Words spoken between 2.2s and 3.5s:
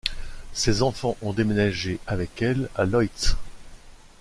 elle à Loitz.